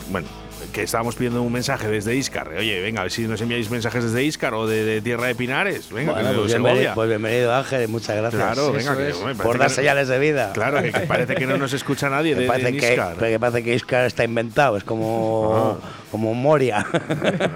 [0.09, 0.29] Bueno,
[0.73, 2.49] que estábamos pidiendo un mensaje desde Iscar.
[2.49, 5.35] Oye, venga, a ver si nos enviáis mensajes desde Iscar o de, de Tierra de
[5.35, 5.92] Pinares.
[5.92, 8.42] Venga, Bueno, pues, bienvenido, pues bienvenido Ángel, muchas gracias.
[8.42, 10.53] Claro, venga, que, hombre, parece por dar señales de vida.
[10.53, 13.16] Claro, que, que parece que no nos escucha nadie de, parece, de que, Iscar.
[13.16, 16.87] que parece que Iscar está inventado, es como, como Moria.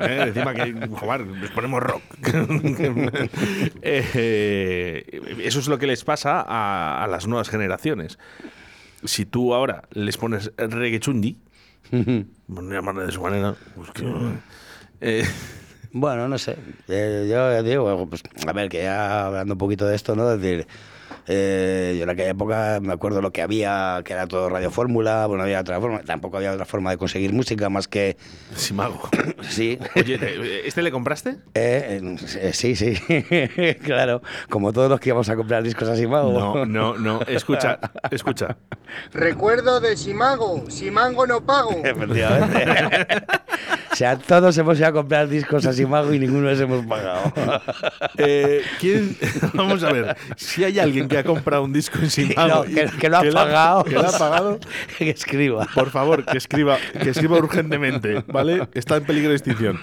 [0.03, 2.03] Eh, encima que, joder, les ponemos rock.
[3.83, 8.19] Eh, eso es lo que les pasa a, a las nuevas generaciones.
[9.05, 11.39] Si tú ahora les pones reggae chundi,
[11.93, 14.05] por no llamarle de su manera, pues que,
[15.01, 15.25] eh,
[15.93, 16.57] Bueno, no sé.
[16.89, 20.33] Eh, yo digo, pues, a ver, que ya hablando un poquito de esto, ¿no?
[20.33, 20.67] Es decir,
[21.27, 25.27] eh, yo en aquella época me acuerdo lo que había, que era todo radio fórmula,
[25.27, 28.17] bueno, había otra forma, tampoco había otra forma de conseguir música más que.
[28.55, 29.01] Simago.
[29.43, 29.79] Sí.
[29.97, 31.37] Oye, ¿este le compraste?
[31.55, 32.95] Eh, eh, sí, sí,
[33.85, 34.23] claro.
[34.49, 36.33] Como todos los que íbamos a comprar discos así, mago.
[36.33, 37.21] No, no, no.
[37.23, 37.79] Escucha,
[38.11, 38.57] escucha.
[39.13, 41.83] Recuerdo de Simago, Simango no pago.
[41.85, 43.07] Efectivamente.
[43.93, 47.33] o sea, todos hemos ido a comprar discos así, mago, y ninguno les hemos pagado.
[48.19, 49.17] Eh, ¿quién-
[49.55, 50.17] Vamos a ver.
[50.37, 53.23] Si hay alguien que ha comprado un disco en Simago No, que- que lo ha
[53.23, 53.85] pagado.
[53.85, 54.59] que lo ha pagado,
[54.99, 55.67] que escriba.
[55.75, 58.69] Por favor, que escriba, que escriba urgentemente, ¿vale?
[58.75, 59.79] Está en peligro de extinción.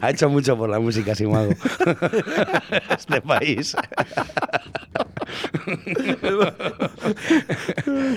[0.00, 1.52] Ha hecho mucho por la música, Simago.
[2.96, 3.76] este país.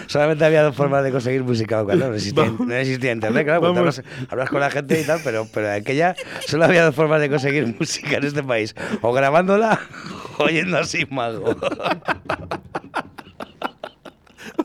[0.08, 4.50] Solamente había dos formas de conseguir música cuando no existía, no existía internet, claro, hablas,
[4.50, 7.68] con la gente y tal, pero, pero en aquella solo había dos formas de conseguir
[7.80, 9.80] música en este país, o grabándola
[10.38, 11.56] o oyendo a Simago.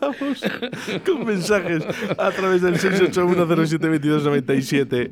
[0.01, 0.41] Vamos
[1.05, 1.83] con mensajes
[2.17, 5.11] a través del 681072297.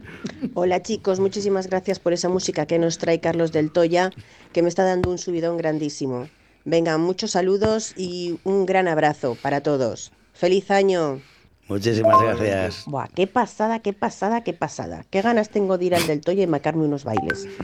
[0.54, 4.10] Hola chicos, muchísimas gracias por esa música que nos trae Carlos del Toya,
[4.52, 6.28] que me está dando un subidón grandísimo.
[6.64, 10.12] Venga, muchos saludos y un gran abrazo para todos.
[10.32, 11.20] ¡Feliz año!
[11.68, 12.84] Muchísimas gracias.
[12.86, 15.04] Buah, qué pasada, qué pasada, qué pasada.
[15.10, 17.48] Qué ganas tengo de ir al del Toya y marcarme unos bailes.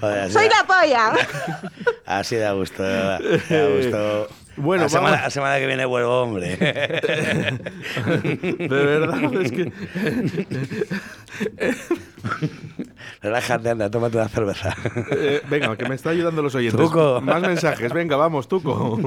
[0.00, 1.12] Joder, ¡Soy la polla!
[2.06, 2.82] así da gusto.
[2.84, 4.28] Da gusto.
[4.56, 6.56] Bueno, la semana, la semana que viene vuelvo, hombre.
[6.56, 7.60] De
[8.68, 9.72] verdad, es que.
[13.22, 14.76] Relájate, anda, tómate una cerveza.
[15.12, 16.80] Eh, venga, que me está ayudando los oyentes.
[16.80, 17.20] Tuco.
[17.20, 19.00] Más mensajes, venga, vamos, Tuco.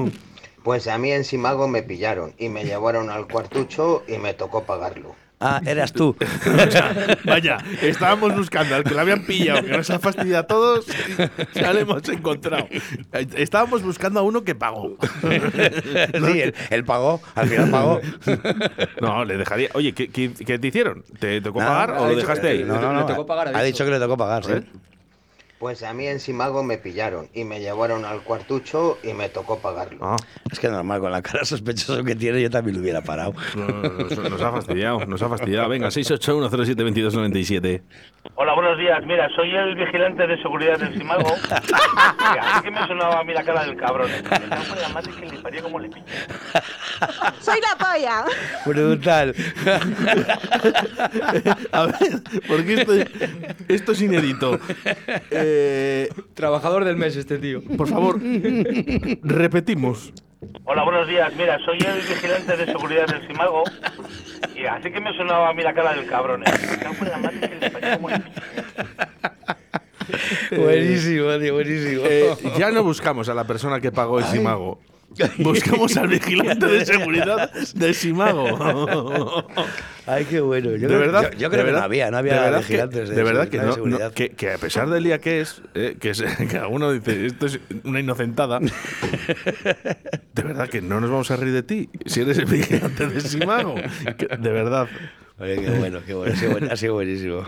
[0.62, 4.62] Pues a mí en Simago me pillaron y me llevaron al cuartucho y me tocó
[4.64, 5.14] pagarlo.
[5.44, 6.14] Ah, eras tú.
[7.24, 10.86] Vaya, estábamos buscando al que lo habían pillado, que nos ha fastidiado a todos,
[11.56, 12.68] y ya lo hemos encontrado.
[12.70, 14.96] Eh, Estábamos buscando a uno que pagó.
[15.22, 18.00] Sí, él, él pagó, al final pagó.
[19.00, 19.68] No, le dejaría.
[19.74, 21.02] Oye, ¿qué, qué, qué te hicieron?
[21.18, 22.64] ¿Te tocó pagar o lo dejaste que- ahí?
[22.64, 23.26] No, no, no.
[23.56, 24.52] ha dicho que le tocó pagar, sí.
[25.62, 29.60] Pues a mí en Simago me pillaron y me llevaron al cuartucho y me tocó
[29.60, 29.98] pagarlo.
[30.00, 30.16] Ah.
[30.50, 33.32] Es que normal, con la cara sospechosa que tiene, yo también lo hubiera parado.
[33.54, 35.68] No, nos, nos ha fastidiado, nos ha fastidiado.
[35.68, 37.80] Venga, 681072297.
[38.34, 39.06] Hola, buenos días.
[39.06, 41.32] Mira, soy el vigilante de seguridad del Simago.
[42.62, 44.10] Que me sonaba a mí la cara del cabrón.
[44.80, 46.04] La madre que le paría como le pillo.
[47.40, 48.24] ¡Soy la polla!
[48.64, 49.34] Brutal.
[51.72, 52.92] A ver, porque esto,
[53.68, 54.58] esto es inédito.
[55.30, 55.50] Eh,
[56.34, 57.62] Trabajador del mes este tío.
[57.76, 58.20] por favor,
[59.22, 60.12] repetimos.
[60.64, 61.32] Hola, buenos días.
[61.36, 63.62] Mira, soy el vigilante de seguridad del Simago.
[64.56, 66.40] Y así que me sonaba a mí la cara del cabrón.
[66.40, 68.32] Me cago en la madre que le paría como le pillo.
[70.62, 72.02] buenísimo, tío, buenísimo.
[72.04, 74.80] Eh, ya no buscamos a la persona que pagó el Simago.
[75.38, 79.46] Buscamos al vigilante de seguridad de Simago.
[80.06, 80.70] Ay, qué bueno.
[80.70, 82.58] Yo de creo, verdad, yo, yo de creo que no había, no de había verdad
[82.60, 85.40] vigilantes que, de, de verdad que, de no, que, que a pesar del día que
[85.40, 91.00] es, eh, que, es que alguno dice esto es una inocentada, de verdad que no
[91.00, 93.74] nos vamos a reír de ti si eres el vigilante de Simago.
[93.76, 94.88] De verdad.
[95.38, 96.34] Oye, qué bueno, qué bueno.
[96.34, 97.44] Ha sido, ha sido buenísimo.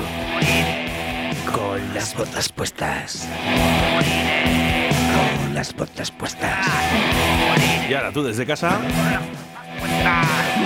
[0.00, 1.52] puestas.
[1.52, 3.28] Con las botas puestas.
[5.44, 6.66] Con las botas puestas.
[7.88, 8.78] Y ahora tú desde casa.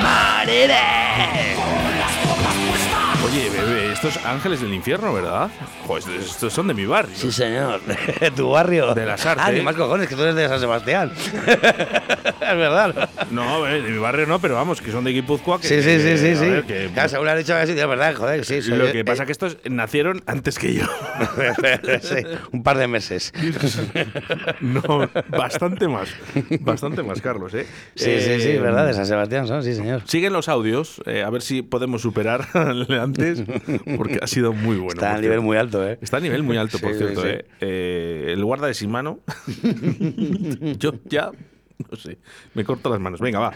[0.02, 1.56] ¡Moriré!
[3.24, 5.50] Oye, bebé, estos ángeles del infierno, ¿verdad?
[5.86, 7.14] Pues estos son de mi barrio.
[7.16, 7.80] Sí, señor.
[8.36, 8.94] ¿Tu barrio?
[8.94, 9.54] De las Ah, artes.
[9.54, 11.12] ni más cojones, que tú eres de San Sebastián.
[11.36, 13.08] es verdad.
[13.30, 15.60] No, de mi barrio no, pero vamos, que son de Guipúzcoa.
[15.60, 16.36] Que, Sí, sí, sí, sí.
[16.36, 16.50] sí.
[16.50, 18.62] ver, que- Claro, según lo han dicho así, es verdad, joder, sí.
[18.62, 20.84] soy- lo que eh, pasa es que estos nacieron antes que yo.
[22.02, 22.14] sí,
[22.52, 23.32] un par de meses.
[24.60, 24.82] No,
[25.28, 26.08] bastante más.
[26.60, 27.66] Bastante más, Carlos, ¿eh?
[27.94, 30.02] Sí, sí, sí, Eh, verdad, de San Sebastián son, sí, señor.
[30.06, 33.42] Siguen los audios, eh, a ver si podemos superar de antes,
[33.96, 34.94] porque ha sido muy bueno.
[34.94, 35.98] Está a nivel muy alto, ¿eh?
[36.00, 37.22] Está a nivel muy alto, por Sí, cierto.
[37.22, 37.28] sí.
[37.28, 37.44] ¿eh?
[37.60, 39.20] Eh, el guarda de Simano,
[40.78, 41.30] yo ya,
[41.90, 42.18] no sé,
[42.54, 43.20] me corto las manos.
[43.20, 43.54] Venga, va.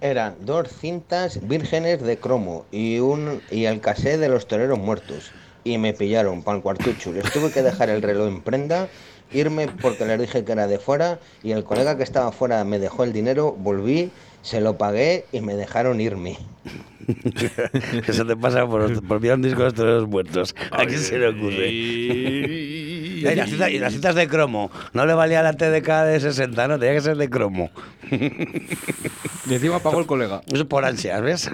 [0.00, 5.30] Eran dos cintas vírgenes de cromo y un y el casé de los toreros muertos.
[5.64, 7.12] Y me pillaron para el cuartucho.
[7.12, 8.88] Les tuve que dejar el reloj en prenda,
[9.32, 12.80] irme porque les dije que era de fuera y el colega que estaba fuera me
[12.80, 14.10] dejó el dinero, volví,
[14.42, 16.36] se lo pagué y me dejaron irme.
[18.06, 20.54] Eso te pasa por, por pillar un disco de los muertos.
[20.70, 21.68] ¿A quién se le ocurre?
[23.22, 23.34] Y...
[23.36, 24.68] Las, citas, y las citas de cromo.
[24.94, 27.70] No le valía la TDK de 60, no, tenía que ser de cromo.
[28.10, 30.40] Y encima pagó el colega.
[30.52, 31.50] Eso por ansias, ¿ves?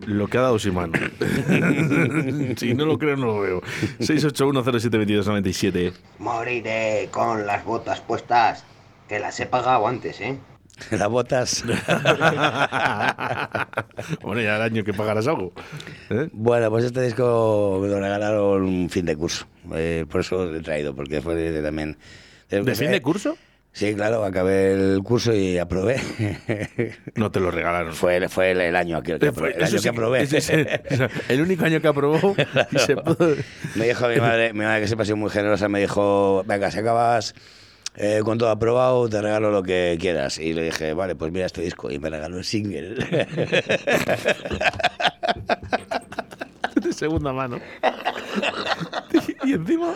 [0.00, 0.92] Lo que ha dado Simano.
[2.56, 3.62] si no lo creo, no lo veo.
[4.00, 5.92] 681072297.
[6.18, 8.64] Moriré con las botas puestas,
[9.08, 10.38] que las he pagado antes, ¿eh?
[10.90, 11.64] Las botas.
[14.22, 15.52] bueno, ya el año que pagarás algo.
[16.10, 16.28] ¿eh?
[16.32, 19.46] Bueno, pues este disco me lo regalaron un fin de curso.
[19.74, 21.96] Eh, por eso lo he traído, porque fue de- de también.
[22.50, 23.36] ¿De fin de curso?
[23.72, 26.00] Sí, claro, acabé el curso y aprobé.
[27.14, 27.92] No te lo regalaron.
[27.92, 30.22] Fue, fue el, el año aquel que, aprobé, el año sí que aprobé.
[30.22, 30.66] es el,
[31.28, 32.34] el único año que aprobó
[32.70, 33.36] y se pudo-
[33.74, 36.78] Me dijo mi madre, mi madre que ha sido muy generosa, me dijo, venga, si
[36.78, 37.34] acabas
[37.96, 40.38] eh, con todo aprobado, te regalo lo que quieras.
[40.38, 41.90] Y le dije, vale, pues mira este disco.
[41.90, 42.94] Y me regaló el single.
[46.74, 47.58] de segunda mano.
[49.44, 49.94] Y encima,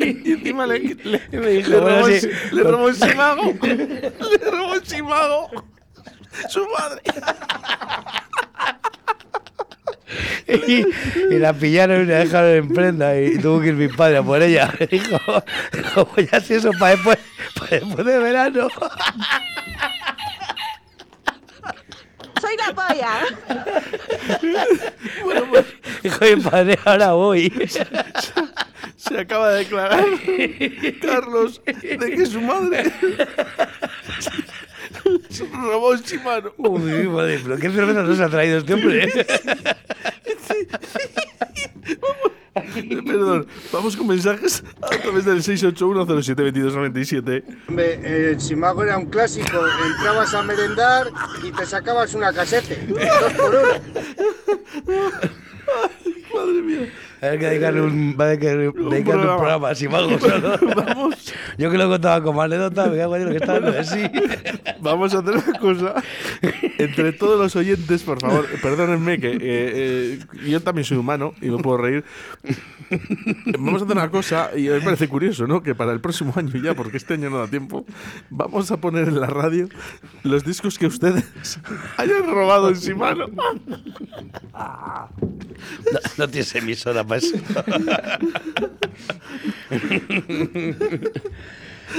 [0.00, 3.54] y encima le, le, le robó, el le robó el simago.
[3.62, 5.50] Le robó el simago.
[6.48, 7.02] Su madre.
[10.46, 10.84] Y,
[11.30, 14.22] y la pillaron y la dejaron en prenda y tuvo que ir mi padre a
[14.22, 14.72] por ella.
[14.90, 15.18] Dijo,
[16.14, 17.18] pues ya si eso para después,
[17.58, 18.68] para después de verano.
[22.40, 23.20] Soy la polla.
[26.02, 27.52] Dijo mi padre, ahora voy.
[28.96, 30.04] Se acaba de declarar
[31.00, 32.92] Carlos de que su madre
[35.28, 36.52] se robó el chimano.
[36.56, 39.08] Uy, madre, pero qué cerveza nos ha traído este hombre.
[43.06, 47.44] Perdón, vamos con mensajes a través del 681072297.
[47.68, 49.58] Hombre, El Simago era un clásico.
[49.86, 51.06] Entrabas a merendar
[51.42, 52.84] y te sacabas una casete.
[52.86, 53.68] Dos por uno.
[56.34, 56.92] Madre mía.
[57.20, 59.36] Hay que dedicarle un, va a dedicarle, dedicarle un programa.
[59.36, 60.20] programa así, vamos.
[60.76, 61.34] Vamos.
[61.58, 64.02] Yo que lo contaba como anécdota, me cago en lo que está dando sí.
[64.80, 65.94] Vamos a hacer una cosa.
[66.78, 71.50] Entre todos los oyentes, por favor, perdónenme que eh, eh, yo también soy humano y
[71.50, 72.04] me puedo reír.
[73.58, 75.62] Vamos a hacer una cosa, y me parece curioso, ¿no?
[75.62, 77.84] Que para el próximo año ya, porque este año no da tiempo,
[78.30, 79.68] vamos a poner en la radio
[80.22, 81.24] los discos que ustedes
[81.96, 83.26] hayan robado en Simano.
[85.92, 87.36] No, no tienes emisora para eso.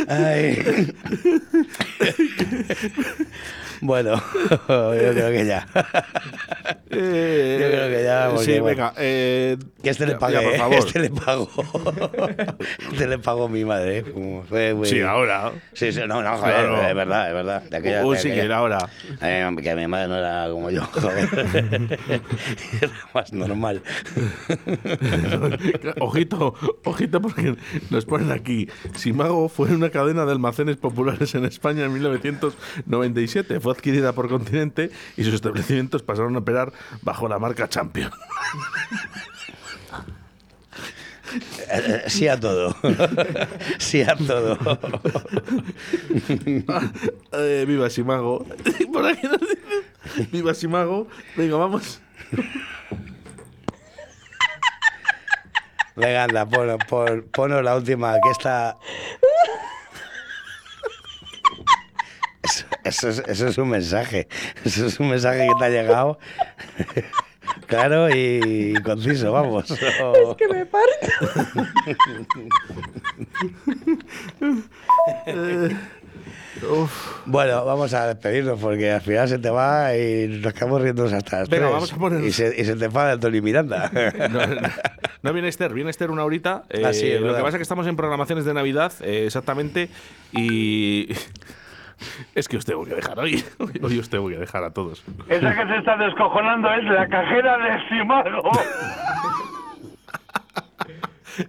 [0.07, 0.93] Ay.
[3.81, 4.15] Bueno,
[4.49, 5.67] yo creo que ya.
[6.91, 8.65] Eh, Yo creo que ya, porque, sí, bueno.
[8.75, 8.93] venga.
[8.97, 10.57] eh, Que este le pague, por ¿eh?
[10.57, 10.77] favor.
[10.79, 11.49] Este le pagó.
[12.91, 13.99] Este le pagó mi madre.
[13.99, 14.05] ¿eh?
[14.49, 15.51] Fue muy- Sí, ahora.
[15.73, 16.81] Sí, sí, no, no, joder, Claro.
[16.87, 17.61] es verdad, es verdad.
[17.63, 18.89] De aquella- de sí, que era ahora.
[19.21, 21.29] Eh, que mi madre no era como yo, joder.
[22.81, 23.81] era más normal.
[25.99, 26.53] ojito,
[26.85, 27.55] ojito, porque
[27.89, 28.67] nos ponen aquí.
[28.95, 33.59] Simago fue una cadena de almacenes populares en España en 1997.
[33.59, 38.11] Fue adquirida por Continente y sus establecimientos pasaron a operar bajo la marca Champion.
[41.71, 42.75] Eh, Sí a todo.
[43.77, 44.57] Sí a todo.
[47.33, 48.45] Eh, viva Simago.
[48.93, 51.07] Por aquí nos dicen, Viva Simago.
[51.35, 52.01] Venga, vamos.
[55.95, 58.77] Venga, anda, pon, pon, ponos la última, que está...
[62.83, 64.27] Eso, es, eso es un mensaje.
[64.63, 66.19] Eso es un mensaje que te ha llegado.
[67.65, 69.71] Claro y conciso, vamos.
[69.71, 69.79] Es
[70.37, 71.07] que me parto.
[75.25, 75.69] Eh,
[77.25, 81.39] Bueno, vamos a despedirnos porque al final se te va y nos quedamos riéndonos hasta
[81.39, 81.73] las Venga, tres.
[81.73, 83.89] vamos a poner- Y se, y se te enfada el Tony Miranda.
[84.29, 84.61] No, no,
[85.21, 86.63] no viene Esther, viene Esther una horita.
[86.69, 87.39] eh, Ah, sí, es lo verdad.
[87.39, 89.89] que pasa es que estamos en programaciones de Navidad, eh, exactamente,
[90.31, 91.09] y
[92.35, 93.43] es que os tengo que dejar hoy.
[93.81, 95.03] Hoy os tengo que dejar a todos.
[95.27, 98.51] Esa que se está descojonando es la cajera de Simago.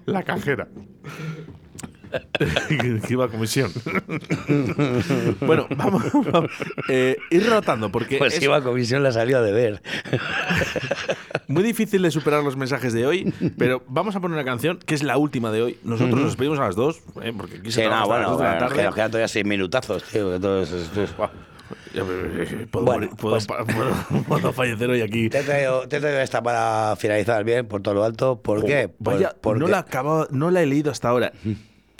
[0.06, 0.68] La cajera.
[2.68, 3.70] que iba a comisión.
[5.40, 6.50] bueno, vamos, vamos,
[6.88, 9.82] eh, ir rotando porque Pues es iba a comisión, la salió a deber.
[11.48, 14.94] muy difícil de superar los mensajes de hoy, pero vamos a poner una canción que
[14.94, 15.78] es la última de hoy.
[15.84, 16.16] Nosotros Ujú.
[16.20, 18.44] nos despedimos a las dos, eh, porque aquí se Sí, no, las bueno, dos de
[18.44, 18.74] la bueno, nos tarde.
[18.74, 20.30] quedan- nos quedan todavía seis minutazos, tío.
[20.32, 21.30] que todo es- es- es- guau.
[21.94, 25.28] Ya, eh, Puedo, Bueno, morir- puedo pa- puedo- puedo fallecer hoy aquí.
[25.28, 28.40] Te he, traído, te he traído esta para finalizar bien, por todo lo alto.
[28.42, 28.88] ¿Por qué?
[28.88, 31.32] Por- Vaya, porque- no la, acabado- no la he leído hasta ahora.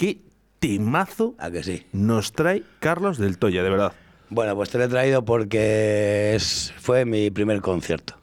[0.00, 0.16] ¿Qué
[0.60, 1.84] temazo ¿A que sí?
[1.92, 3.92] nos trae Carlos del Toya, de verdad?
[4.30, 8.14] Bueno, pues te lo he traído porque es, fue mi primer concierto.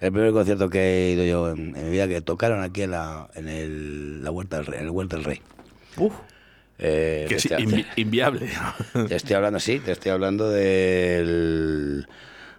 [0.00, 2.92] El primer concierto que he ido yo en, en mi vida, que tocaron aquí en
[2.92, 4.78] la, en el, la Huerta del Rey.
[4.78, 5.40] En el Huerta del Rey.
[5.96, 6.14] Uf.
[6.78, 8.48] Eh, que invi- inviable.
[9.08, 12.06] Te estoy hablando, sí, te estoy hablando del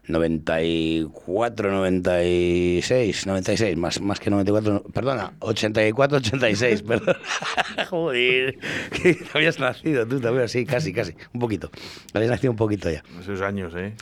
[0.08, 7.16] 94, 96, 96, más, más que 94, no, perdona, 84, 86, perdón.
[7.89, 8.58] Joder,
[8.91, 11.70] que habías nacido tú también, sí, casi, casi, un poquito.
[12.14, 13.03] Habías nacido un poquito ya.
[13.20, 13.93] Esos años, ¿eh?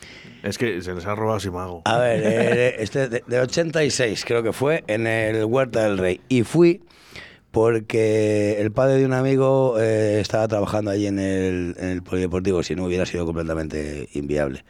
[0.42, 1.82] Es que se les ha robado Simago.
[1.84, 6.20] A ver, eh, este de, de 86 creo que fue en el Huerta del Rey.
[6.28, 6.82] Y fui
[7.56, 12.62] porque el padre de un amigo eh, estaba trabajando allí en el, en el polideportivo,
[12.62, 14.62] si no hubiera sido completamente inviable.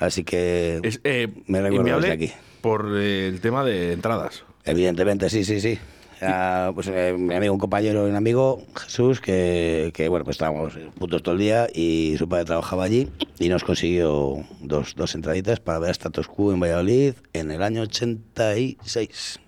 [0.00, 2.32] Así que Es eh, me recuerdo desde aquí.
[2.62, 4.42] por eh, el tema de entradas.
[4.64, 5.78] Evidentemente, sí, sí, sí.
[6.20, 10.34] Era, pues, eh, mi amigo, un compañero y un amigo, Jesús, que, que, bueno, pues
[10.34, 15.14] estábamos juntos todo el día y su padre trabajaba allí y nos consiguió dos, dos
[15.14, 19.40] entraditas para ver a Status Quo en Valladolid en el año 86.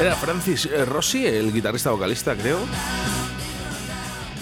[0.00, 2.58] Era Francis eh, Rossi, el guitarrista vocalista, creo.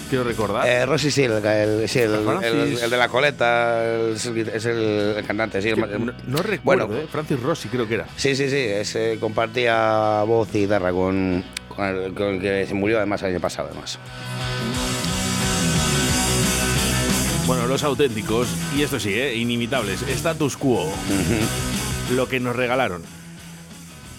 [0.09, 0.67] Quiero recordar.
[0.67, 3.83] Eh, Rossi sí, el, el- el, de la coleta,
[4.13, 5.71] es el, cantante, sí.
[5.75, 7.01] no, no recuerdo, Bueno.
[7.01, 8.05] eh, Francis Rossi creo que era.
[8.15, 12.97] Sí, sí, sí, ese compartía voz y guitarra con, con, con el que se murió
[12.97, 13.97] además el año pasado, además.
[17.47, 20.01] Bueno, los auténticos, y esto sí, eh, inimitables.
[20.01, 20.85] Status quo.
[22.13, 23.03] Lo que nos regalaron.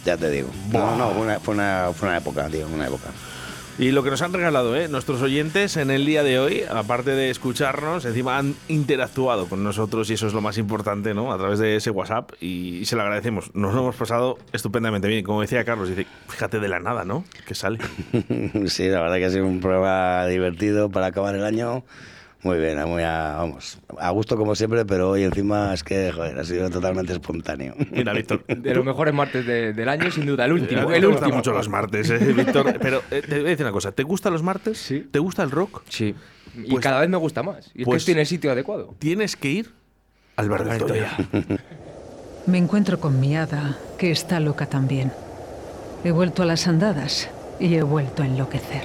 [0.07, 0.49] Ya te digo.
[0.73, 3.11] No, no, fue una, fue una, fue una época, tío, una época.
[3.79, 4.89] Y lo que nos han regalado, ¿eh?
[4.89, 10.09] nuestros oyentes en el día de hoy, aparte de escucharnos, encima han interactuado con nosotros
[10.09, 11.31] y eso es lo más importante, ¿no?
[11.31, 13.55] A través de ese WhatsApp y, se lo agradecemos.
[13.55, 15.23] Nos lo hemos pasado estupendamente bien.
[15.23, 17.25] Como decía Carlos, dice, fíjate de la nada, ¿no?
[17.47, 17.79] Que sale.
[18.69, 21.85] sí, la verdad que ha sido un programa divertido para acabar el año.
[22.43, 26.39] Muy bien, muy a, vamos, a gusto como siempre, pero hoy encima es que, joder,
[26.39, 27.75] ha sido totalmente espontáneo.
[27.91, 28.45] Mira, Víctor.
[28.47, 30.83] De los mejores martes de- del año, sin duda, el último.
[30.93, 31.37] El gustan último.
[31.39, 32.79] mucho los martes, ¿eh, Víctor.
[32.81, 33.91] Pero eh, te voy a decir una cosa.
[33.91, 34.79] ¿Te gustan los martes?
[34.79, 35.01] Sí.
[35.11, 35.83] ¿Te gusta el rock?
[35.89, 36.15] Sí.
[36.57, 37.73] Y Pues- cada vez me gusta más.
[37.75, 38.95] Y es pues- que el sitio adecuado.
[39.01, 39.73] Tienes que ir
[40.37, 41.17] al bar Toya.
[42.47, 45.11] Me encuentro con mi hada, que está loca también.
[46.05, 47.29] He vuelto a las andadas
[47.59, 48.85] y he vuelto a enloquecer.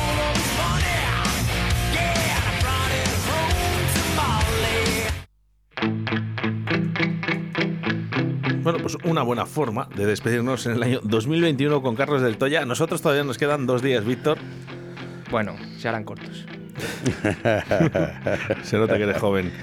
[8.91, 12.65] Pues una buena forma de despedirnos en el año 2021 con Carlos del Toya.
[12.65, 14.37] Nosotros todavía nos quedan dos días, Víctor.
[15.29, 16.45] Bueno, se harán cortos.
[18.63, 19.53] Se nota que eres joven.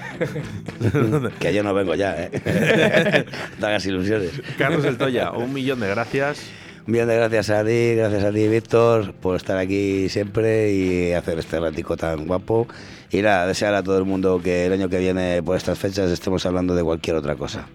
[1.39, 3.25] que yo no vengo ya, ¿eh?
[3.59, 4.41] No hagas ilusiones.
[4.57, 6.47] Carlos del Toya, un millón de gracias.
[6.87, 11.11] Un millón de gracias a ti, gracias a ti, Víctor, por estar aquí siempre y
[11.11, 12.67] hacer este ratico tan guapo.
[13.11, 16.09] Y nada, desear a todo el mundo que el año que viene, por estas fechas,
[16.09, 17.67] estemos hablando de cualquier otra cosa.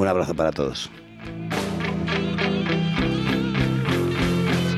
[0.00, 0.90] Un abrazo para todos.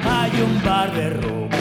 [0.04, 1.52] Hay un bar de rock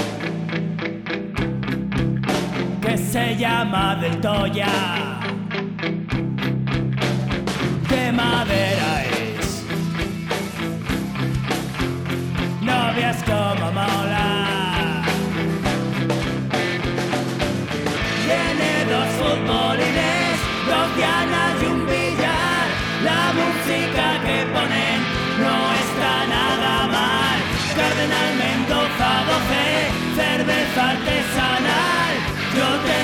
[2.82, 5.20] que se llama Del Toya.
[7.88, 9.64] De madera es.
[12.64, 15.04] Novias como mola.
[18.26, 21.51] Tiene dos futbolines, dos dianas
[30.78, 32.16] artesanal,
[32.56, 33.01] yo te